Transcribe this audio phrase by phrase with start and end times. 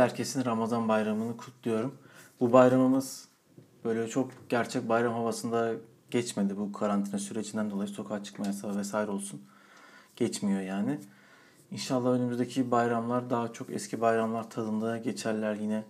[0.00, 1.98] Herkesin Ramazan bayramını kutluyorum.
[2.40, 3.28] Bu bayramımız
[3.84, 5.72] böyle çok gerçek bayram havasında
[6.10, 6.56] geçmedi.
[6.56, 9.42] Bu karantina sürecinden dolayı sokağa çıkma yasağı vesaire olsun.
[10.16, 10.98] Geçmiyor yani.
[11.70, 15.84] İnşallah önümüzdeki bayramlar daha çok eski bayramlar tadında geçerler yine.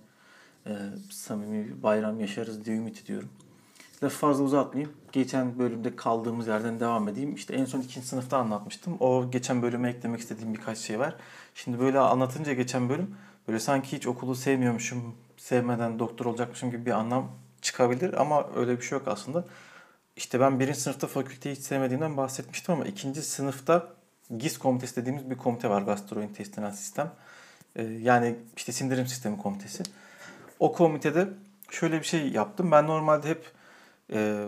[0.67, 0.73] E,
[1.11, 3.29] samimi bir bayram yaşarız diye ümit ediyorum.
[4.03, 4.93] Lafı fazla uzatmayayım.
[5.13, 7.35] Geçen bölümde kaldığımız yerden devam edeyim.
[7.35, 8.97] İşte en son ikinci sınıfta anlatmıştım.
[9.01, 11.17] O geçen bölüme eklemek istediğim birkaç şey var.
[11.55, 13.17] Şimdi böyle anlatınca geçen bölüm
[13.51, 17.33] böyle sanki hiç okulu sevmiyormuşum, sevmeden doktor olacakmışım gibi bir anlam
[17.63, 18.21] çıkabilir.
[18.21, 19.45] Ama öyle bir şey yok aslında.
[20.17, 23.89] İşte ben birinci sınıfta fakülteyi hiç sevmediğimden bahsetmiştim ama ikinci sınıfta
[24.39, 25.83] GIS komitesi dediğimiz bir komite var.
[25.83, 27.13] Gastrointestinal sistem.
[27.77, 29.83] Ee, yani işte sindirim sistemi komitesi.
[30.59, 31.29] O komitede
[31.71, 32.71] şöyle bir şey yaptım.
[32.71, 33.53] Ben normalde hep
[34.13, 34.47] e,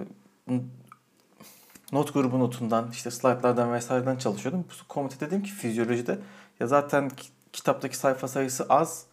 [1.92, 4.64] not grubu notundan, işte slaytlardan vesaireden çalışıyordum.
[4.70, 6.18] Bu komite dedim ki fizyolojide
[6.60, 7.10] ya zaten
[7.52, 9.06] kitaptaki sayfa sayısı az,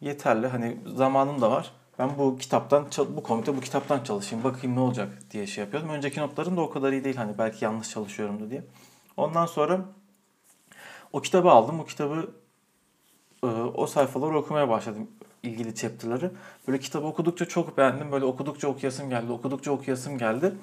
[0.00, 0.46] yeterli.
[0.46, 1.72] Hani zamanım da var.
[1.98, 5.90] Ben bu kitaptan, bu komite bu kitaptan çalışayım, bakayım ne olacak diye şey yapıyordum.
[5.90, 7.16] Önceki notlarım da o kadar iyi değil.
[7.16, 8.64] Hani belki yanlış çalışıyorumdu diye.
[9.16, 9.80] Ondan sonra
[11.12, 11.80] o kitabı aldım.
[11.80, 12.30] O kitabı
[13.42, 15.08] e, o sayfaları okumaya başladım
[15.42, 16.32] ilgili chapter'ları.
[16.68, 18.12] Böyle kitabı okudukça çok beğendim.
[18.12, 19.32] Böyle okudukça okuyasım geldi.
[19.32, 20.54] Okudukça okuyasım geldi.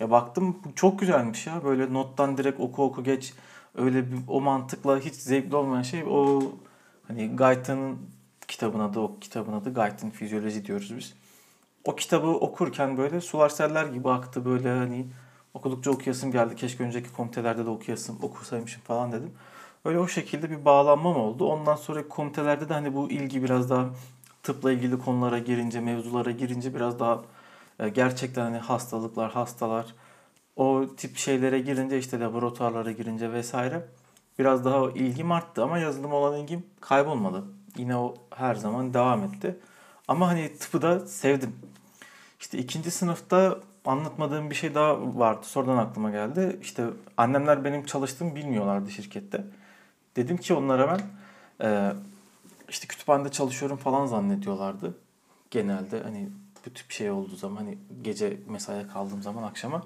[0.00, 1.64] Ya baktım çok güzelmiş ya.
[1.64, 3.34] Böyle nottan direkt oku oku geç.
[3.74, 6.42] Öyle bir o mantıkla hiç zevkli olmayan şey o
[7.08, 7.98] hani Guyton'ın
[8.48, 11.14] kitabın adı o kitabın adı Guyton Fizyoloji diyoruz biz.
[11.84, 15.06] O kitabı okurken böyle sular seller gibi aktı böyle hani
[15.54, 16.56] okudukça okuyasım geldi.
[16.56, 19.32] Keşke önceki komitelerde de okuyasım okusaymışım falan dedim.
[19.84, 21.46] Öyle o şekilde bir bağlanmam oldu.
[21.46, 23.86] Ondan sonra komitelerde de hani bu ilgi biraz daha
[24.42, 27.22] tıpla ilgili konulara girince, mevzulara girince biraz daha
[27.80, 29.94] e, gerçekten hani hastalıklar, hastalar
[30.56, 33.86] o tip şeylere girince işte laboratuvarlara girince vesaire
[34.38, 37.44] biraz daha ilgim arttı ama yazılım olan ilgim kaybolmadı.
[37.76, 39.58] Yine o her zaman devam etti.
[40.08, 41.56] Ama hani tıpı da sevdim.
[42.40, 45.46] İşte ikinci sınıfta anlatmadığım bir şey daha vardı.
[45.46, 46.58] Sonradan aklıma geldi.
[46.62, 46.86] İşte
[47.16, 49.44] annemler benim çalıştığımı bilmiyorlardı şirkette.
[50.16, 51.00] Dedim ki onlara ben
[51.66, 51.92] e,
[52.68, 54.94] işte kütüphanede çalışıyorum falan zannediyorlardı.
[55.50, 56.28] Genelde hani
[56.66, 59.82] bu tip şey olduğu zaman hani gece mesaiye kaldığım zaman akşama.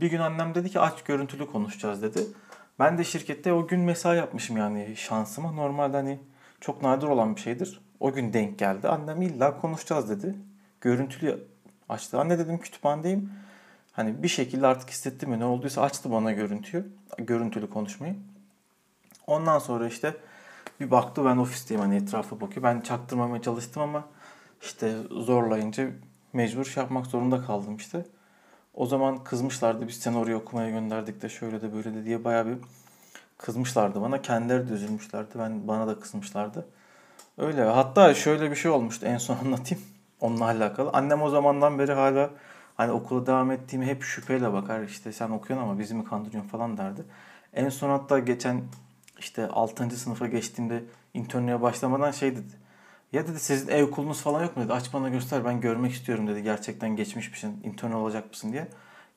[0.00, 2.26] Bir gün annem dedi ki aç görüntülü konuşacağız dedi.
[2.80, 5.52] Ben de şirkette o gün mesai yapmışım yani şansıma.
[5.52, 6.20] Normalde hani
[6.60, 7.80] çok nadir olan bir şeydir.
[8.00, 8.88] O gün denk geldi.
[8.88, 10.34] Annem illa konuşacağız dedi.
[10.80, 11.44] Görüntülü
[11.88, 12.20] açtı.
[12.20, 13.32] Anne dedim kütüphanedeyim.
[13.92, 16.92] Hani bir şekilde artık hissetti mi ne olduysa açtı bana görüntüyü.
[17.18, 18.16] Görüntülü konuşmayı.
[19.26, 20.16] Ondan sonra işte
[20.80, 22.62] bir baktı ben ofisteyim hani etrafa bakıyor.
[22.62, 24.04] Ben çaktırmamaya çalıştım ama
[24.62, 25.90] işte zorlayınca
[26.32, 28.04] mecbur şey yapmak zorunda kaldım işte.
[28.74, 32.46] O zaman kızmışlardı biz seni oraya okumaya gönderdik de şöyle de böyle de diye bayağı
[32.46, 32.58] bir
[33.38, 34.22] kızmışlardı bana.
[34.22, 35.38] Kendileri de üzülmüşlerdi.
[35.38, 36.66] Ben bana da kızmışlardı.
[37.38, 37.62] Öyle.
[37.62, 39.84] Hatta şöyle bir şey olmuştu en son anlatayım.
[40.20, 40.90] Onunla alakalı.
[40.92, 42.30] Annem o zamandan beri hala
[42.76, 44.82] hani okula devam ettiğimi hep şüpheyle bakar.
[44.82, 47.04] İşte sen okuyorsun ama bizi mi kandırıyorsun falan derdi.
[47.54, 48.62] En son hatta geçen
[49.18, 49.90] işte 6.
[49.90, 52.59] sınıfa geçtiğimde internliğe başlamadan şey dedi.
[53.12, 54.72] Ya dedi sizin ev okulunuz falan yok mu dedi.
[54.72, 56.42] Aç bana göster ben görmek istiyorum dedi.
[56.42, 58.68] Gerçekten geçmiş misin, intern olacak mısın diye.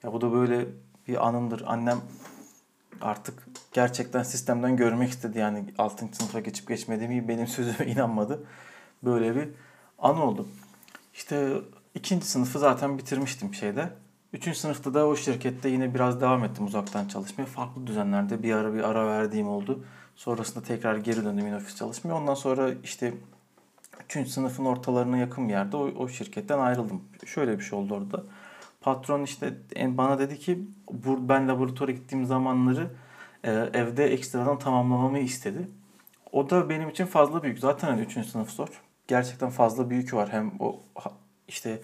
[0.03, 0.67] Ya bu da böyle
[1.07, 1.63] bir anımdır.
[1.65, 2.01] Annem
[3.01, 5.39] artık gerçekten sistemden görmek istedi.
[5.39, 6.07] Yani 6.
[6.11, 8.43] sınıfa geçip geçmediğimi benim sözüme inanmadı.
[9.03, 9.49] Böyle bir
[9.99, 10.47] an oldu.
[11.13, 11.53] İşte
[11.95, 13.89] ikinci sınıfı zaten bitirmiştim şeyde.
[14.33, 17.45] Üçüncü sınıfta da o şirkette yine biraz devam ettim uzaktan çalışmaya.
[17.45, 19.85] Farklı düzenlerde bir ara bir ara verdiğim oldu.
[20.15, 22.13] Sonrasında tekrar geri döndüm yine ofis çalışmaya.
[22.13, 23.13] Ondan sonra işte
[24.05, 27.01] üçüncü sınıfın ortalarına yakın bir yerde o, o şirketten ayrıldım.
[27.25, 28.23] Şöyle bir şey oldu orada.
[28.81, 30.67] Patron işte bana dedi ki
[31.01, 32.89] ben laboratuvara gittiğim zamanları
[33.43, 35.67] e, evde ekstradan tamamlamamı istedi.
[36.31, 37.59] O da benim için fazla büyük.
[37.59, 38.81] Zaten hani üçüncü sınıf zor.
[39.07, 40.29] Gerçekten fazla büyük var.
[40.31, 40.79] Hem o
[41.47, 41.81] işte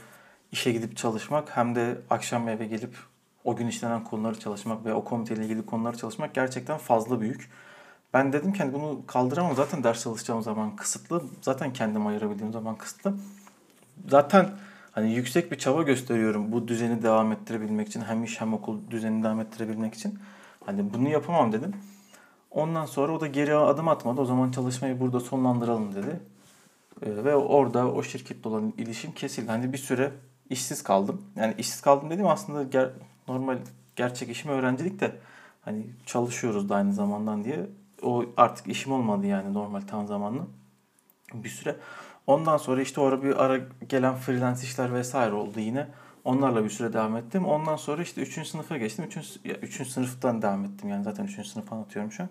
[0.52, 2.96] işe gidip çalışmak hem de akşam eve gelip
[3.44, 7.50] o gün işlenen konuları çalışmak ve o komiteyle ilgili konuları çalışmak gerçekten fazla büyük.
[8.14, 11.24] Ben dedim ki hani bunu kaldıramam zaten ders çalışacağım zaman kısıtlı.
[11.42, 13.14] Zaten kendim ayırabildiğim zaman kısıtlı.
[14.08, 14.50] Zaten
[14.92, 18.02] hani yüksek bir çaba gösteriyorum bu düzeni devam ettirebilmek için.
[18.02, 20.20] Hem iş hem okul düzenini devam ettirebilmek için.
[20.66, 21.76] Hani bunu yapamam dedim.
[22.52, 24.22] Ondan sonra o da geri adım atmadı.
[24.22, 26.20] O zaman çalışmayı burada sonlandıralım dedi.
[27.02, 29.52] Ee, ve orada o şirketle olan ilişkim kesildi.
[29.52, 30.12] Hani bir süre
[30.50, 31.22] işsiz kaldım.
[31.36, 32.92] Yani işsiz kaldım dedim aslında ger-
[33.28, 33.58] normal
[33.96, 35.16] gerçek işim öğrencilik de
[35.62, 37.66] hani çalışıyoruz da aynı zamandan diye.
[38.04, 40.42] O artık işim olmadı yani normal tam zamanlı
[41.34, 41.76] bir süre.
[42.28, 43.60] Ondan sonra işte orada bir ara
[43.90, 45.88] gelen freelance işler vesaire oldu yine.
[46.24, 47.46] Onlarla bir süre devam ettim.
[47.46, 48.48] Ondan sonra işte 3.
[48.48, 49.06] sınıfa geçtim.
[49.06, 49.18] 3.
[49.82, 49.88] 3.
[49.88, 51.48] sınıftan devam ettim yani zaten 3.
[51.48, 52.30] sınıf anlatıyorum şu an.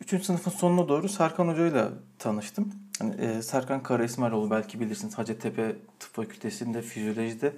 [0.00, 1.84] Üçüncü sınıfın sonuna doğru Serkan Hoca ile
[2.18, 2.72] tanıştım.
[2.98, 5.18] Hani, e, Serkan Kara İsmailoğlu belki bilirsiniz.
[5.18, 7.52] Hacettepe Tıp Fakültesi'nde fizyolojide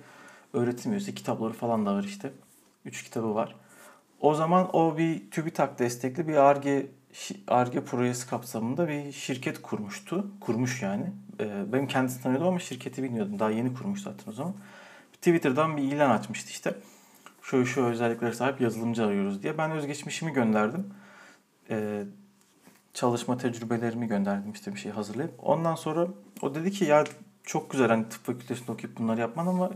[0.53, 1.15] öğretim üyesi.
[1.15, 2.33] Kitapları falan da var işte.
[2.85, 3.57] Üç kitabı var.
[4.21, 6.87] O zaman o bir TÜBİTAK destekli bir ARGE
[7.49, 10.31] ARGE projesi kapsamında bir şirket kurmuştu.
[10.41, 11.13] Kurmuş yani.
[11.41, 13.39] E, benim kendisini tanıyordum ama şirketi bilmiyordum.
[13.39, 14.55] Daha yeni kurmuş zaten o zaman.
[15.13, 16.75] Twitter'dan bir ilan açmıştı işte.
[17.43, 19.59] Şu şu özelliklere sahip yazılımcı arıyoruz diye.
[19.59, 20.95] Ben özgeçmişimi gönderdim.
[21.71, 22.05] Ee,
[22.95, 25.33] çalışma tecrübelerimi gönderdim işte bir şey hazırlayıp.
[25.39, 26.09] Ondan sonra
[26.43, 27.05] o dedi ki ya
[27.45, 29.71] çok güzel hani tıp fakültesinde okuyup bunları yapman ama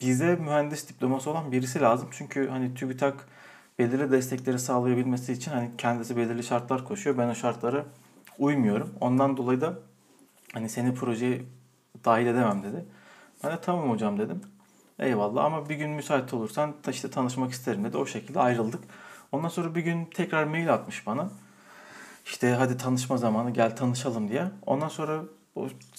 [0.00, 2.08] bize mühendis diploması olan birisi lazım.
[2.12, 3.28] Çünkü hani TÜBİTAK
[3.78, 7.18] belirli destekleri sağlayabilmesi için hani kendisi belirli şartlar koşuyor.
[7.18, 7.84] Ben o şartlara
[8.38, 8.94] uymuyorum.
[9.00, 9.78] Ondan dolayı da
[10.52, 11.42] hani seni projeye
[12.04, 12.84] dahil edemem dedi.
[13.44, 14.40] Ben de tamam hocam dedim.
[14.98, 17.96] Eyvallah ama bir gün müsait olursan işte tanışmak isterim dedi.
[17.96, 18.80] O şekilde ayrıldık.
[19.32, 21.30] Ondan sonra bir gün tekrar mail atmış bana.
[22.26, 24.44] İşte hadi tanışma zamanı gel tanışalım diye.
[24.66, 25.22] Ondan sonra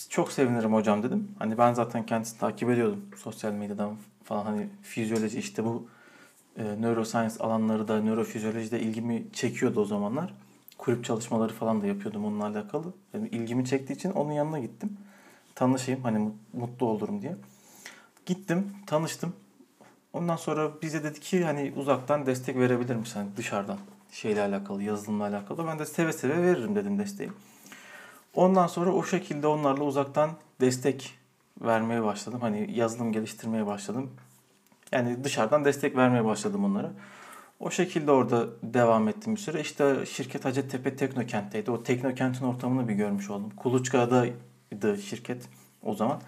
[0.10, 1.32] çok sevinirim hocam dedim.
[1.40, 5.88] Hani ben zaten kendisini takip ediyordum sosyal medyadan falan hani fizyoloji işte bu
[6.58, 10.34] e, neuroscience alanları da nörofizyolojide ilgimi çekiyordu o zamanlar.
[10.78, 12.94] Kulüp çalışmaları falan da yapıyordum onunla alakalı.
[13.14, 14.98] Yani ilgimi çektiği için onun yanına gittim.
[15.56, 17.36] Tanışayım hani mutlu olurum diye.
[18.26, 19.34] Gittim, tanıştım.
[20.14, 23.78] Ondan sonra bize dedi ki hani uzaktan destek verebilir misin hani dışarıdan
[24.12, 25.68] şeyle alakalı, yazılımla alakalı.
[25.68, 27.30] Ben de seve seve veririm dedim desteği.
[28.34, 30.32] Ondan sonra o şekilde onlarla uzaktan
[30.62, 31.18] destek
[31.62, 32.40] vermeye başladım.
[32.42, 34.12] Hani yazılım geliştirmeye başladım.
[34.92, 36.92] Yani dışarıdan destek vermeye başladım onlara.
[37.60, 39.62] O şekilde orada devam ettim bir süre.
[39.62, 41.72] İşte şirket Hacettepe Teknokent'teydi.
[41.72, 43.50] O Teknokent'in ortamını bir görmüş oldum.
[43.58, 45.50] Kuluçka'daydı şirket
[45.84, 46.22] o zaman.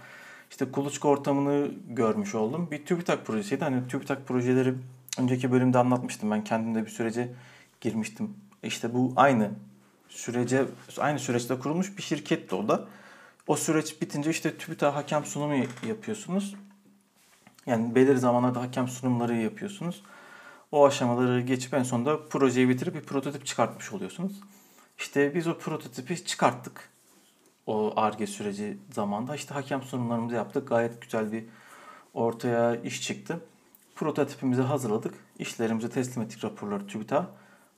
[0.51, 2.71] İşte kuluçka ortamını görmüş oldum.
[2.71, 3.63] Bir TÜBİTAK projesiydi.
[3.63, 4.73] Hani TÜBİTAK projeleri
[5.19, 6.31] önceki bölümde anlatmıştım.
[6.31, 7.33] Ben kendim de bir sürece
[7.81, 8.33] girmiştim.
[8.63, 9.51] İşte bu aynı
[10.09, 10.65] sürece
[10.97, 12.87] aynı süreçte kurulmuş bir şirketti o da.
[13.47, 16.55] O süreç bitince işte TÜBİTAK hakem sunumu yapıyorsunuz.
[17.67, 20.03] Yani belirli zamanlarda hakem sunumları yapıyorsunuz.
[20.71, 24.31] O aşamaları geçip en sonunda projeyi bitirip bir prototip çıkartmış oluyorsunuz.
[24.97, 26.89] İşte biz o prototipi çıkarttık
[27.67, 29.35] o ARGE süreci zamanda.
[29.35, 30.67] işte hakem sunumlarımızı yaptık.
[30.67, 31.45] Gayet güzel bir
[32.13, 33.39] ortaya iş çıktı.
[33.95, 35.13] Prototipimizi hazırladık.
[35.39, 37.29] İşlerimizi teslim ettik raporları TÜBİTAK'a.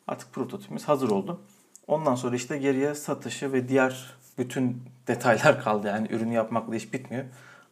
[0.08, 1.42] Artık prototipimiz hazır oldu.
[1.88, 5.88] Ondan sonra işte geriye satışı ve diğer bütün detaylar kaldı.
[5.88, 7.26] Yani ürünü yapmakla iş bitmiyor.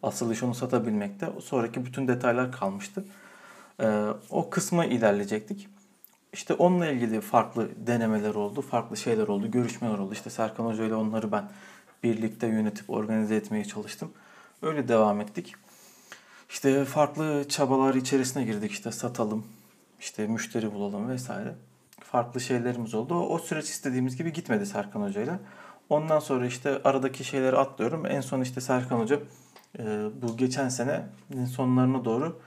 [0.03, 1.29] Asıl iş onu satabilmekte.
[1.41, 3.05] Sonraki bütün detaylar kalmıştı.
[3.81, 5.67] Ee, o kısma ilerleyecektik.
[6.33, 10.13] İşte onunla ilgili farklı denemeler oldu, farklı şeyler oldu, görüşmeler oldu.
[10.13, 11.49] İşte Serkan Hoca ile onları ben
[12.03, 14.11] birlikte yönetip organize etmeye çalıştım.
[14.61, 15.53] Öyle devam ettik.
[16.50, 18.71] İşte farklı çabalar içerisine girdik.
[18.71, 19.45] İşte satalım,
[20.00, 21.55] işte müşteri bulalım vesaire.
[22.00, 23.15] Farklı şeylerimiz oldu.
[23.15, 25.39] O süreç istediğimiz gibi gitmedi Serkan Hoca ile.
[25.89, 28.05] Ondan sonra işte aradaki şeyleri atlıyorum.
[28.05, 29.19] En son işte Serkan Hoca
[30.21, 32.39] bu geçen senenin sonlarına doğru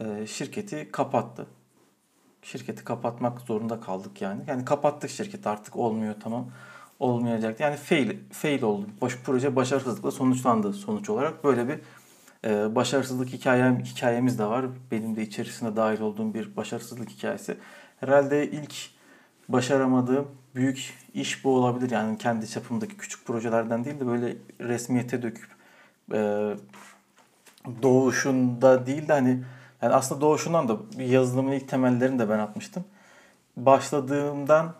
[0.00, 1.46] e, şirketi kapattı.
[2.42, 4.42] Şirketi kapatmak zorunda kaldık yani.
[4.46, 6.50] Yani kapattık şirketi artık olmuyor tamam
[7.00, 7.62] olmayacaktı.
[7.62, 8.86] Yani fail, fail oldu.
[9.00, 11.44] Baş, proje başarısızlıkla sonuçlandı sonuç olarak.
[11.44, 11.78] Böyle bir
[12.44, 14.66] e, başarısızlık hikayem, hikayemiz de var.
[14.90, 17.56] Benim de içerisinde dahil olduğum bir başarısızlık hikayesi.
[18.00, 18.74] Herhalde ilk
[19.48, 21.90] başaramadığım büyük iş bu olabilir.
[21.90, 25.59] Yani kendi çapımdaki küçük projelerden değil de böyle resmiyete döküp
[26.14, 26.54] e,
[27.82, 29.44] doğuşunda değil de hani
[29.82, 32.84] yani aslında doğuşundan da yazılımın ilk temellerini de ben atmıştım.
[33.56, 34.74] Başladığımdan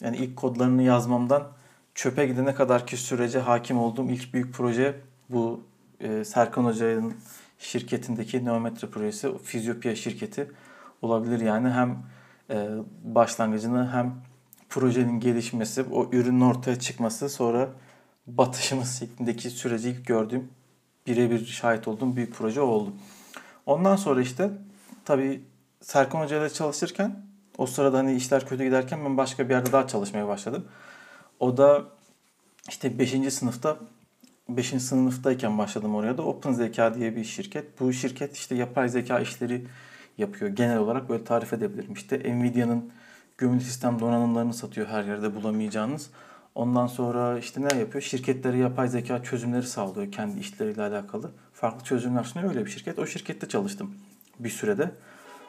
[0.00, 1.48] yani ilk kodlarını yazmamdan
[1.94, 5.60] çöpe gidene kadar ki sürece hakim olduğum ilk büyük proje bu
[6.00, 7.14] e, Serkan Hoca'nın
[7.58, 10.50] şirketindeki Neometre projesi, Fizyopia şirketi
[11.02, 11.40] olabilir.
[11.40, 11.98] Yani hem
[12.50, 12.68] e,
[13.04, 14.14] başlangıcını hem
[14.68, 17.68] projenin gelişmesi, o ürünün ortaya çıkması, sonra
[18.26, 20.48] batışımız şeklindeki süreci ilk gördüğüm,
[21.06, 22.92] birebir şahit olduğum büyük proje oldu.
[23.66, 24.50] Ondan sonra işte
[25.04, 25.42] tabii
[25.80, 27.22] Serkan Hoca ile çalışırken
[27.58, 30.64] o sırada hani işler kötü giderken ben başka bir yerde daha çalışmaya başladım.
[31.40, 31.84] O da
[32.68, 33.32] işte 5.
[33.34, 33.76] sınıfta
[34.48, 34.82] 5.
[34.82, 37.80] sınıftayken başladım oraya da Open Zeka diye bir şirket.
[37.80, 39.66] Bu şirket işte yapay zeka işleri
[40.18, 40.50] yapıyor.
[40.50, 41.92] Genel olarak böyle tarif edebilirim.
[41.92, 42.92] İşte Nvidia'nın
[43.38, 46.10] gömülü sistem donanımlarını satıyor her yerde bulamayacağınız.
[46.54, 48.02] Ondan sonra işte ne yapıyor?
[48.02, 51.30] Şirketlere yapay zeka çözümleri sağlıyor kendi işleriyle alakalı.
[51.52, 52.98] Farklı çözümler sunuyor öyle bir şirket.
[52.98, 53.94] O şirkette çalıştım
[54.38, 54.90] bir sürede.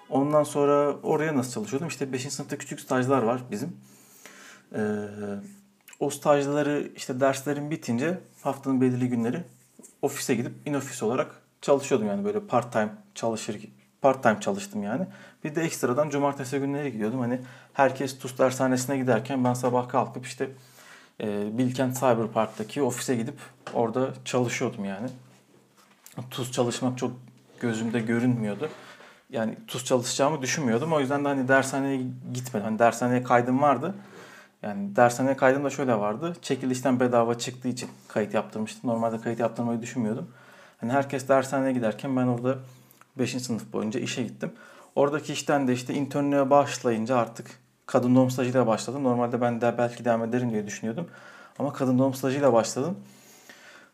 [0.09, 1.87] Ondan sonra oraya nasıl çalışıyordum?
[1.87, 2.33] İşte 5.
[2.33, 3.77] sınıfta küçük stajlar var bizim.
[4.75, 4.79] Ee,
[5.99, 9.43] o stajları işte derslerin bitince haftanın belirli günleri
[10.01, 13.57] ofise gidip in ofis olarak çalışıyordum yani böyle part time çalışır
[14.01, 15.05] part time çalıştım yani.
[15.43, 17.19] Bir de ekstradan cumartesi günleri gidiyordum.
[17.19, 17.39] Hani
[17.73, 20.49] herkes TUS dershanesine giderken ben sabah kalkıp işte
[21.21, 23.35] e, Bilkent Cyber Park'taki ofise gidip
[23.73, 25.09] orada çalışıyordum yani.
[26.31, 27.11] TUS çalışmak çok
[27.59, 28.69] gözümde görünmüyordu.
[29.29, 30.93] Yani TUS çalışacağımı düşünmüyordum.
[30.93, 32.01] O yüzden de hani dershaneye
[32.33, 32.65] gitmedim.
[32.65, 33.95] Hani dershaneye kaydım vardı.
[34.61, 36.35] Yani dershaneye kaydım da şöyle vardı.
[36.41, 38.89] Çekilişten bedava çıktığı için kayıt yaptırmıştım.
[38.89, 40.27] Normalde kayıt yaptırmayı düşünmüyordum.
[40.81, 42.57] Hani herkes dershaneye giderken ben orada
[43.17, 43.43] 5.
[43.43, 44.51] sınıf boyunca işe gittim.
[44.95, 47.59] Oradaki işten de işte internliğe başlayınca artık
[47.93, 49.03] kadın doğum stajıyla başladım.
[49.03, 51.07] Normalde ben de belki devam ederim diye düşünüyordum.
[51.59, 52.97] Ama kadın doğum stajıyla başladım.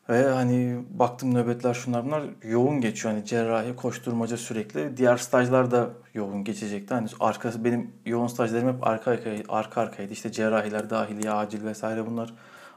[0.09, 3.13] Ve hani baktım nöbetler şunlar bunlar yoğun geçiyor.
[3.13, 4.97] Hani cerrahi koşturmaca sürekli.
[4.97, 6.93] Diğer stajlar da yoğun geçecekti.
[6.93, 10.13] Hani arkası benim yoğun stajlarım hep arka arkaya, arka arkaydı.
[10.13, 12.33] İşte cerrahiler, dahiliye, acil vesaire bunlar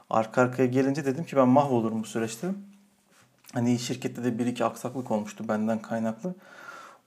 [0.09, 2.47] arka arkaya gelince dedim ki ben mahvolurum bu süreçte.
[3.53, 6.35] Hani şirkette de bir iki aksaklık olmuştu benden kaynaklı.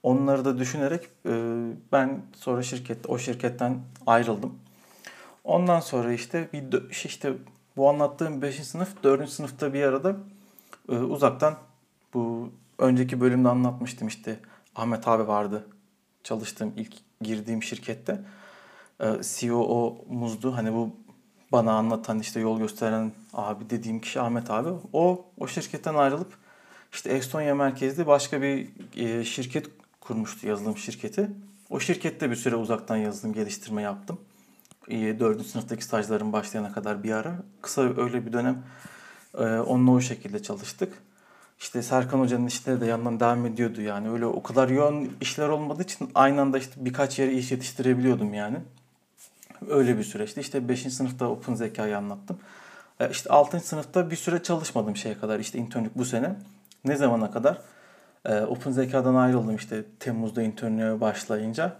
[0.03, 1.31] Onları da düşünerek e,
[1.91, 4.59] ben sonra şirket o şirketten ayrıldım.
[5.43, 7.33] Ondan sonra işte bir işte
[7.77, 8.67] bu anlattığım 5.
[8.67, 9.29] sınıf 4.
[9.29, 10.15] sınıfta bir arada
[10.89, 11.55] e, uzaktan
[12.13, 14.39] bu önceki bölümde anlatmıştım işte
[14.75, 15.67] Ahmet abi vardı
[16.23, 18.21] çalıştığım ilk girdiğim şirkette.
[18.99, 19.05] E,
[19.39, 20.55] COO'muzdu.
[20.55, 20.95] Hani bu
[21.51, 24.69] bana anlatan işte yol gösteren abi dediğim kişi Ahmet abi.
[24.93, 26.33] O o şirketten ayrılıp
[26.91, 28.69] işte Estonya merkezli başka bir
[29.23, 29.76] şirket
[30.07, 31.29] kurmuştu yazılım şirketi.
[31.69, 34.19] O şirkette bir süre uzaktan yazılım geliştirme yaptım.
[34.87, 35.45] E, 4.
[35.45, 37.35] sınıftaki stajlarım başlayana kadar bir ara.
[37.61, 38.63] Kısa öyle bir dönem
[39.37, 40.93] e, onunla o şekilde çalıştık.
[41.59, 44.09] İşte Serkan Hoca'nın işleri de yandan devam ediyordu yani.
[44.09, 48.57] Öyle o kadar yoğun işler olmadığı için aynı anda işte birkaç yere iş yetiştirebiliyordum yani.
[49.69, 50.39] Öyle bir süreçti.
[50.41, 50.93] İşte 5.
[50.93, 52.37] sınıfta Open Zeka'yı anlattım.
[52.99, 53.59] E, işte 6.
[53.59, 55.39] sınıfta bir süre çalışmadım şeye kadar.
[55.39, 56.35] İşte internlük bu sene.
[56.85, 57.61] Ne zamana kadar?
[58.27, 61.77] E, Open Zeka'dan ayrıldım işte Temmuz'da internlüğe başlayınca.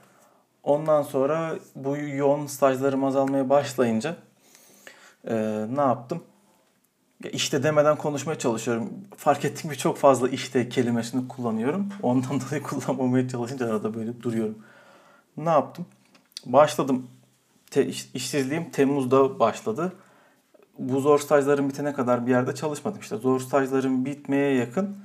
[0.64, 4.16] Ondan sonra bu yoğun stajlarım azalmaya başlayınca
[5.28, 5.36] e,
[5.76, 6.24] ne yaptım?
[7.24, 8.90] Ya işte demeden konuşmaya çalışıyorum.
[9.18, 11.90] Fark ettim ki çok fazla işte kelimesini kullanıyorum.
[12.04, 14.58] Ondan dolayı kullanmamaya çalışınca arada böyle duruyorum.
[15.38, 15.86] Ne yaptım?
[16.46, 17.08] Başladım.
[17.72, 19.94] Te, iş, işsizliğim Temmuz'da başladı.
[20.80, 23.00] Bu zor stajlarım bitene kadar bir yerde çalışmadım.
[23.00, 24.98] İşte zor stajlarım bitmeye yakın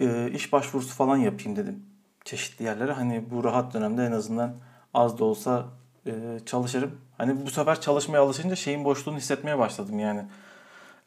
[0.00, 1.82] e, iş başvurusu falan yapayım dedim.
[2.24, 2.92] Çeşitli yerlere.
[2.92, 4.56] Hani bu rahat dönemde en azından
[4.94, 5.64] az da olsa
[6.06, 6.12] e,
[6.46, 7.00] çalışırım.
[7.18, 10.24] Hani bu sefer çalışmaya alışınca şeyin boşluğunu hissetmeye başladım yani.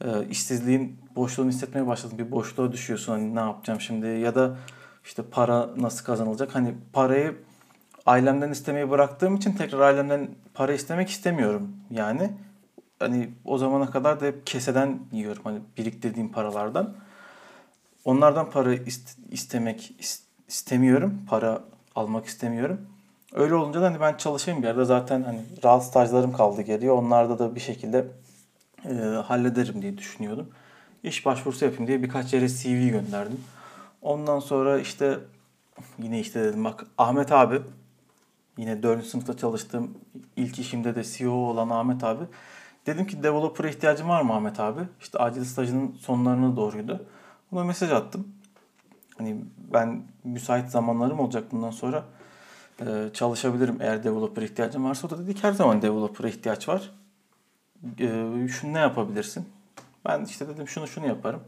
[0.05, 2.17] E, işsizliğin boşluğunu hissetmeye başladım.
[2.17, 4.57] Bir boşluğa düşüyorsun hani ne yapacağım şimdi ya da
[5.05, 6.55] işte para nasıl kazanılacak.
[6.55, 7.35] Hani parayı
[8.05, 12.31] ailemden istemeyi bıraktığım için tekrar ailemden para istemek istemiyorum yani.
[12.99, 16.93] Hani o zamana kadar da hep keseden yiyorum hani biriktirdiğim paralardan.
[18.07, 18.73] Onlardan para
[19.31, 19.95] istemek
[20.47, 21.21] istemiyorum.
[21.29, 21.63] Para
[21.95, 22.81] almak istemiyorum.
[23.33, 26.91] Öyle olunca da hani ben çalışayım bir yerde zaten hani rahat stajlarım kaldı geriye.
[26.91, 28.07] Onlarda da bir şekilde
[28.85, 28.93] e,
[29.25, 30.49] hallederim diye düşünüyordum.
[31.03, 33.41] İş başvurusu yapayım diye birkaç yere CV gönderdim.
[34.01, 35.19] Ondan sonra işte
[35.99, 37.61] yine işte dedim bak Ahmet abi
[38.57, 39.05] yine 4.
[39.05, 39.97] sınıfta çalıştığım
[40.35, 42.23] ilk işimde de CEO olan Ahmet abi.
[42.85, 44.81] Dedim ki developer ihtiyacım var mı Ahmet abi?
[45.01, 47.05] İşte acil stajının sonlarına doğruydu.
[47.51, 48.27] Ona mesaj attım.
[49.17, 49.37] Hani
[49.73, 52.05] ben müsait zamanlarım olacak bundan sonra
[52.81, 55.07] e, çalışabilirim eğer developer ihtiyacım varsa.
[55.07, 56.91] O da dedi ki her zaman developer'a ihtiyaç var.
[57.99, 59.49] E, şunu ne yapabilirsin?
[60.05, 61.43] Ben işte dedim şunu şunu yaparım.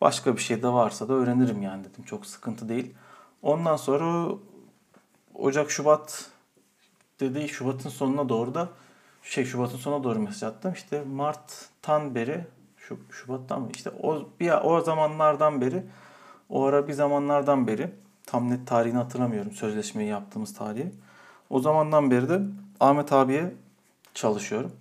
[0.00, 2.04] Başka bir şey de varsa da öğrenirim yani dedim.
[2.04, 2.94] Çok sıkıntı değil.
[3.42, 4.34] Ondan sonra
[5.34, 6.30] Ocak, Şubat
[7.20, 8.68] dedi Şubat'ın sonuna doğru da
[9.22, 10.72] şey Şubat'ın sonuna doğru mesaj attım.
[10.72, 12.44] İşte Mart'tan beri
[12.88, 13.68] şu Şubat'tan mı?
[13.74, 15.82] İşte o bir o zamanlardan beri
[16.48, 17.90] o ara bir zamanlardan beri
[18.26, 20.92] tam net tarihini hatırlamıyorum sözleşmeyi yaptığımız tarihi.
[21.50, 22.40] O zamandan beri de
[22.80, 23.54] Ahmet abiye
[24.14, 24.72] çalışıyorum.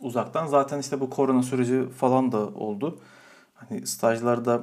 [0.00, 2.98] Uzaktan zaten işte bu korona süreci falan da oldu.
[3.54, 4.62] Hani stajlarda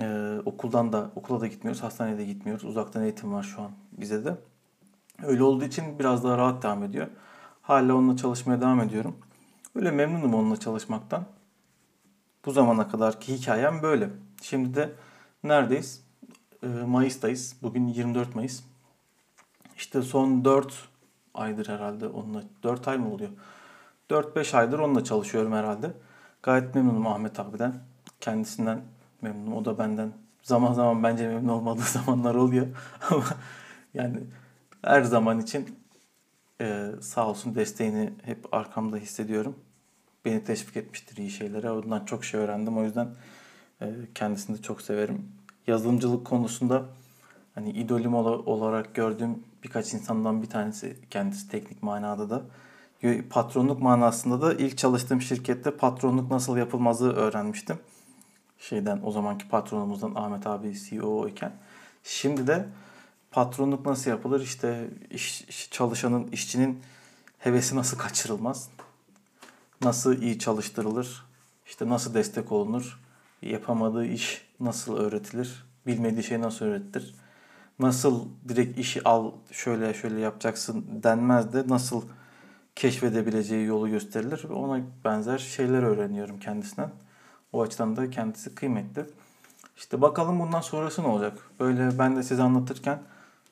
[0.00, 2.64] e, okuldan da okula da gitmiyoruz, hastaneye de gitmiyoruz.
[2.64, 4.36] Uzaktan eğitim var şu an bize de.
[5.22, 7.06] Öyle olduğu için biraz daha rahat devam ediyor.
[7.62, 9.16] Hala onunla çalışmaya devam ediyorum.
[9.74, 11.24] Öyle memnunum onunla çalışmaktan.
[12.48, 14.10] Bu zamana kadarki hikayem böyle.
[14.42, 14.92] Şimdi de
[15.44, 16.04] neredeyiz?
[16.62, 17.56] Ee, Mayıs'tayız.
[17.62, 18.62] Bugün 24 Mayıs.
[19.76, 20.88] İşte son 4
[21.34, 22.42] aydır herhalde onunla.
[22.62, 23.30] 4 ay mı oluyor?
[24.10, 25.92] 4-5 aydır onunla çalışıyorum herhalde.
[26.42, 27.74] Gayet memnunum Ahmet abiden.
[28.20, 28.82] Kendisinden
[29.22, 29.56] memnunum.
[29.56, 30.12] O da benden
[30.42, 32.66] zaman zaman bence memnun olmadığı zamanlar oluyor.
[33.10, 33.24] Ama
[33.94, 34.20] yani
[34.84, 35.78] her zaman için
[36.60, 39.56] e, sağ olsun desteğini hep arkamda hissediyorum
[40.28, 41.70] beni teşvik etmiştir iyi şeylere.
[41.70, 42.78] Ondan çok şey öğrendim.
[42.78, 43.08] O yüzden
[43.80, 45.32] e, kendisini de çok severim.
[45.66, 46.84] Yazılımcılık konusunda
[47.54, 52.42] hani idolüm olarak gördüğüm birkaç insandan bir tanesi kendisi teknik manada da.
[53.30, 57.78] Patronluk manasında da ilk çalıştığım şirkette patronluk nasıl yapılmazı öğrenmiştim.
[58.58, 61.52] Şeyden o zamanki patronumuzdan Ahmet abi CEO iken.
[62.04, 62.68] Şimdi de
[63.30, 64.40] patronluk nasıl yapılır?
[64.40, 66.80] İşte iş, çalışanın, işçinin
[67.38, 68.68] hevesi nasıl kaçırılmaz?
[69.82, 71.24] Nasıl iyi çalıştırılır?
[71.66, 73.00] İşte nasıl destek olunur?
[73.42, 75.64] Yapamadığı iş nasıl öğretilir?
[75.86, 77.14] Bilmediği şey nasıl öğretilir?
[77.78, 82.02] Nasıl direkt işi al şöyle şöyle yapacaksın denmez de nasıl
[82.76, 84.44] keşfedebileceği yolu gösterilir.
[84.44, 86.90] Ona benzer şeyler öğreniyorum kendisinden.
[87.52, 89.04] O açıdan da kendisi kıymetli.
[89.76, 91.38] İşte bakalım bundan sonrası ne olacak?
[91.60, 92.98] Böyle ben de size anlatırken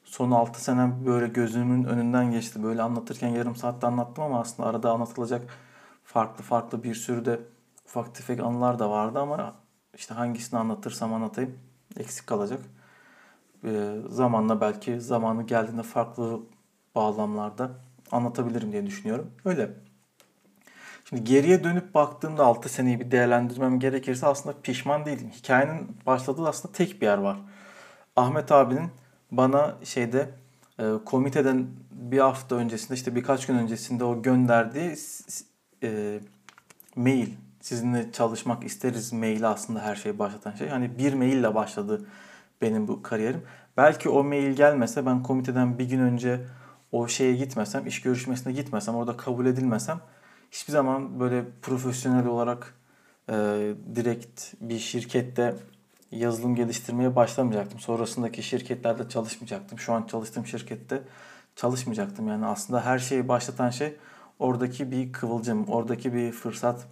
[0.05, 2.63] son 6 senem böyle gözümün önünden geçti.
[2.63, 5.43] Böyle anlatırken yarım saatte anlattım ama aslında arada anlatılacak
[6.17, 7.41] farklı farklı bir sürü de
[7.87, 9.55] ufak tefek anılar da vardı ama
[9.95, 11.59] işte hangisini anlatırsam anlatayım
[11.97, 12.61] eksik kalacak.
[13.65, 16.41] Ee, zamanla belki zamanı geldiğinde farklı
[16.95, 17.71] bağlamlarda
[18.11, 19.31] anlatabilirim diye düşünüyorum.
[19.45, 19.71] Öyle.
[21.09, 25.31] Şimdi geriye dönüp baktığımda 6 seneyi bir değerlendirmem gerekirse aslında pişman değilim.
[25.31, 27.39] Hikayenin başladığı aslında tek bir yer var.
[28.17, 28.91] Ahmet abinin
[29.31, 30.31] bana şeyde
[30.79, 34.97] e, komiteden bir hafta öncesinde işte birkaç gün öncesinde o gönderdiği
[35.87, 36.21] e,
[36.97, 37.29] mail
[37.61, 40.69] sizinle çalışmak isteriz maili aslında her şeyi başlatan şey.
[40.69, 42.07] Hani bir maille başladı
[42.63, 43.43] benim bu kariyerim.
[43.77, 46.41] Belki o mail gelmese ben komiteden bir gün önce
[46.93, 50.01] o şeye gitmesem, iş görüşmesine gitmesem, orada kabul edilmesem
[50.51, 52.75] hiçbir zaman böyle profesyonel olarak
[53.31, 53.35] e,
[53.95, 55.55] direkt bir şirkette
[56.11, 57.81] yazılım geliştirmeye başlamayacaktım.
[57.81, 59.79] Sonrasındaki şirketlerde çalışmayacaktım.
[59.79, 61.03] Şu an çalıştığım şirkette
[61.57, 62.29] çalışmayacaktım.
[62.29, 63.97] Yani aslında her şeyi başlatan şey
[64.39, 66.87] oradaki bir kıvılcım, oradaki bir fırsat.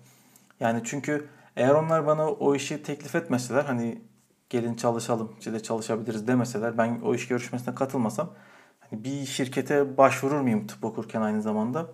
[0.61, 4.03] Yani çünkü eğer onlar bana o işi teklif etmeseler hani
[4.51, 8.31] gelin çalışalım, işte çalışabiliriz demeseler ben o iş görüşmesine katılmasam
[8.81, 11.87] hani bir şirkete başvurur muyum tıp okurken aynı zamanda?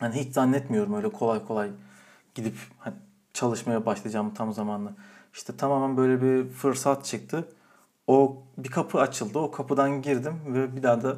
[0.00, 1.70] Hani hiç zannetmiyorum öyle kolay kolay
[2.34, 2.94] gidip hani
[3.34, 4.94] çalışmaya başlayacağım tam zamanlı.
[5.34, 7.48] İşte tamamen böyle bir fırsat çıktı.
[8.06, 9.38] O bir kapı açıldı.
[9.38, 11.16] O kapıdan girdim ve bir daha da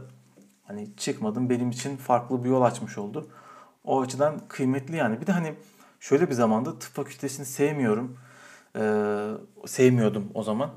[0.64, 1.50] hani çıkmadım.
[1.50, 3.28] Benim için farklı bir yol açmış oldu.
[3.86, 5.20] O açıdan kıymetli yani.
[5.20, 5.54] Bir de hani
[6.00, 8.18] şöyle bir zamanda tıp fakültesini sevmiyorum.
[8.78, 9.30] Ee,
[9.66, 10.70] sevmiyordum o zaman.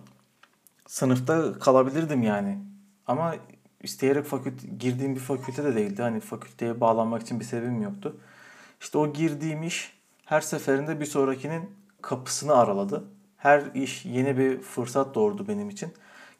[0.88, 2.60] Sınıfta kalabilirdim yani.
[3.08, 3.36] Ama
[3.84, 6.02] isteyerek fakülte, girdiğim bir fakülte de değildi.
[6.02, 8.18] Hani fakülteye bağlanmak için bir sebebim yoktu.
[8.82, 11.70] İşte o girdiğim iş her seferinde bir sonrakinin
[12.02, 13.04] kapısını araladı.
[13.38, 15.94] Her iş yeni bir fırsat doğurdu benim için.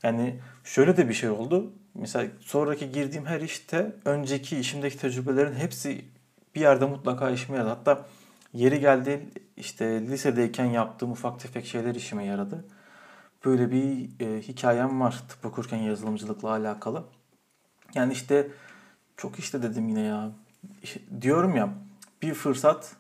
[0.04, 1.74] Yani şöyle de bir şey oldu.
[1.94, 6.06] Mesela sonraki girdiğim her işte önceki işimdeki tecrübelerin hepsi
[6.60, 7.70] bir yerde mutlaka işime yaradı.
[7.70, 8.06] Hatta
[8.54, 12.66] yeri geldi işte lisedeyken yaptığım ufak tefek şeyler işime yaradı.
[13.46, 17.04] Böyle bir e, hikayem var tıp okurken yazılımcılıkla alakalı.
[17.94, 18.48] Yani işte
[19.18, 20.32] çok işte dedim yine ya.
[21.22, 21.70] Diyorum ya
[22.22, 22.96] bir fırsat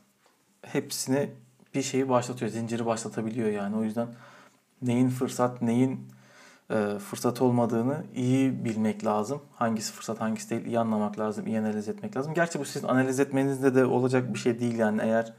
[0.62, 1.30] hepsini
[1.76, 2.52] bir şeyi başlatıyor.
[2.52, 3.76] Zinciri başlatabiliyor yani.
[3.76, 4.08] O yüzden
[4.82, 6.08] neyin fırsat, neyin
[7.00, 9.42] fırsat olmadığını iyi bilmek lazım.
[9.56, 12.34] Hangisi fırsat, hangisi değil iyi anlamak lazım, iyi analiz etmek lazım.
[12.34, 15.02] Gerçi bu sizin analiz etmenizde de olacak bir şey değil yani.
[15.02, 15.34] Eğer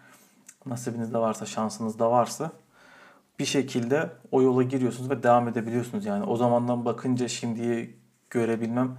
[0.67, 2.51] nasibinizde varsa, şansınızda varsa
[3.39, 6.25] bir şekilde o yola giriyorsunuz ve devam edebiliyorsunuz yani.
[6.25, 7.97] O zamandan bakınca şimdiyi
[8.31, 8.97] görebilmem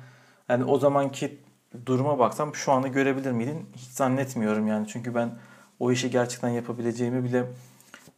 [0.50, 1.40] yani o zamanki
[1.86, 3.66] duruma baksam şu anı görebilir miydin?
[3.76, 4.88] Hiç zannetmiyorum yani.
[4.88, 5.32] Çünkü ben
[5.80, 7.46] o işi gerçekten yapabileceğimi bile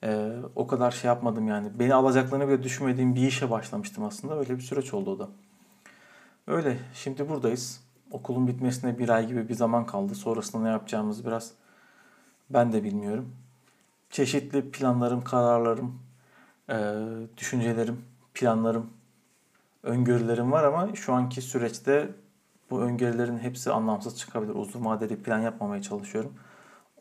[0.03, 1.79] e, o kadar şey yapmadım yani.
[1.79, 4.39] Beni alacaklarını bile düşünmediğim bir işe başlamıştım aslında.
[4.39, 5.29] Öyle bir süreç oldu o da.
[6.47, 6.77] Öyle.
[6.93, 7.83] Şimdi buradayız.
[8.11, 10.15] Okulun bitmesine bir ay gibi bir zaman kaldı.
[10.15, 11.51] Sonrasında ne yapacağımızı biraz
[12.49, 13.35] ben de bilmiyorum.
[14.09, 15.99] Çeşitli planlarım, kararlarım,
[16.69, 16.75] e,
[17.37, 18.01] düşüncelerim,
[18.33, 18.89] planlarım,
[19.83, 22.09] öngörülerim var ama şu anki süreçte
[22.69, 24.55] bu öngörülerin hepsi anlamsız çıkabilir.
[24.55, 26.33] Uzun vadeli plan yapmamaya çalışıyorum.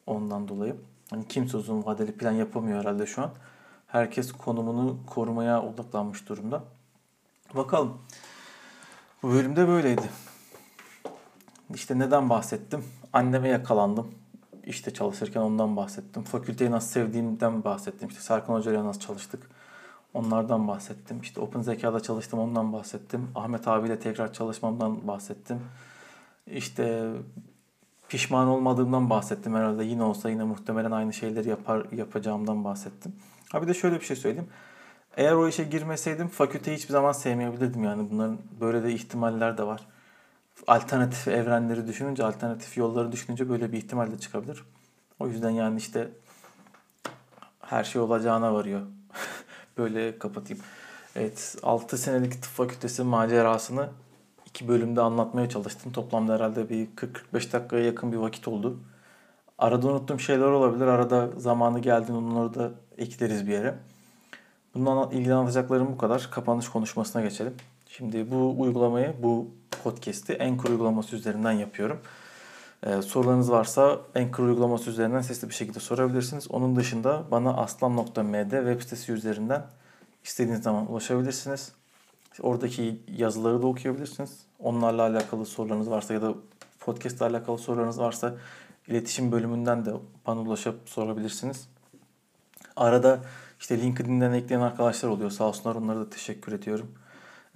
[0.06, 0.76] Ondan dolayı.
[1.12, 3.30] Hani kimse uzun vadeli plan yapamıyor herhalde şu an.
[3.86, 6.64] Herkes konumunu korumaya odaklanmış durumda.
[7.54, 7.98] Bakalım.
[9.22, 10.10] Bu bölümde böyleydi.
[11.74, 12.84] İşte neden bahsettim?
[13.12, 14.14] Anneme yakalandım.
[14.64, 16.22] İşte çalışırken ondan bahsettim.
[16.22, 18.08] Fakülteyi nasıl sevdiğimden bahsettim.
[18.08, 19.50] İşte Serkan Hoca ile nasıl çalıştık.
[20.14, 21.20] Onlardan bahsettim.
[21.20, 23.30] İşte Open Zeka'da çalıştım ondan bahsettim.
[23.34, 25.60] Ahmet abiyle tekrar çalışmamdan bahsettim.
[26.46, 27.12] İşte
[28.12, 29.84] pişman olmadığımdan bahsettim herhalde.
[29.84, 33.12] Yine olsa yine muhtemelen aynı şeyleri yapar yapacağımdan bahsettim.
[33.52, 34.48] Ha bir de şöyle bir şey söyleyeyim.
[35.16, 38.10] Eğer o işe girmeseydim fakülteyi hiçbir zaman sevmeyebilirdim yani.
[38.10, 39.80] Bunların böyle de ihtimaller de var.
[40.66, 44.64] Alternatif evrenleri düşününce, alternatif yolları düşününce böyle bir ihtimal de çıkabilir.
[45.20, 46.08] O yüzden yani işte
[47.60, 48.80] her şey olacağına varıyor.
[49.78, 50.62] Böyle kapatayım.
[51.16, 53.88] Evet 6 senelik tıp fakültesi macerasını
[54.54, 55.92] iki bölümde anlatmaya çalıştım.
[55.92, 56.86] Toplamda herhalde bir
[57.32, 58.80] 40-45 dakikaya yakın bir vakit oldu.
[59.58, 60.86] Arada unuttuğum şeyler olabilir.
[60.86, 63.74] Arada zamanı geldiğinde onları da ekleriz bir yere.
[64.74, 66.28] Bundan ilgili anlatacaklarım bu kadar.
[66.30, 67.54] Kapanış konuşmasına geçelim.
[67.88, 69.48] Şimdi bu uygulamayı, bu
[69.84, 72.00] podcast'i Anchor uygulaması üzerinden yapıyorum.
[72.86, 76.50] Ee, sorularınız varsa Anchor uygulaması üzerinden sesli bir şekilde sorabilirsiniz.
[76.50, 79.66] Onun dışında bana aslan.md web sitesi üzerinden
[80.24, 81.72] istediğiniz zaman ulaşabilirsiniz.
[82.40, 84.46] Oradaki yazıları da okuyabilirsiniz.
[84.58, 86.34] Onlarla alakalı sorularınız varsa ya da
[86.80, 88.34] podcast ile alakalı sorularınız varsa
[88.88, 89.92] iletişim bölümünden de
[90.26, 91.68] bana ulaşıp sorabilirsiniz.
[92.76, 93.20] Arada
[93.60, 95.30] işte LinkedIn'den ekleyen arkadaşlar oluyor.
[95.30, 96.94] Sağ olsunlar onlara da teşekkür ediyorum.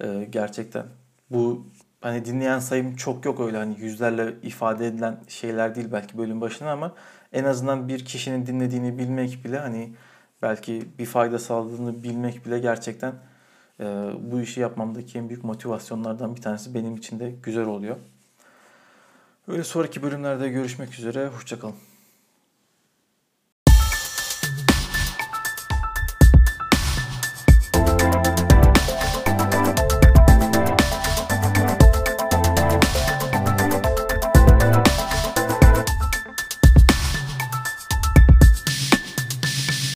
[0.03, 0.85] Ee, gerçekten
[1.29, 1.67] bu
[2.01, 6.71] hani dinleyen sayım çok yok öyle hani yüzlerle ifade edilen şeyler değil belki bölüm başına
[6.71, 6.93] ama
[7.33, 9.93] en azından bir kişinin dinlediğini bilmek bile hani
[10.41, 13.13] belki bir fayda sağladığını bilmek bile gerçekten
[13.79, 13.85] e,
[14.19, 17.97] bu işi yapmamdaki en büyük motivasyonlardan bir tanesi benim için de güzel oluyor.
[19.47, 21.27] Öyle sonraki bölümlerde görüşmek üzere.
[21.27, 21.75] Hoşçakalın.